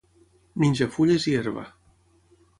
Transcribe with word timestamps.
Menja 0.63 0.87
fulles 0.95 1.29
i 1.33 1.37
herba. 1.43 1.67